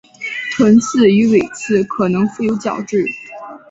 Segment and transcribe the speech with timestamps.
[0.57, 3.05] 臀刺与尾刺可能覆有角质。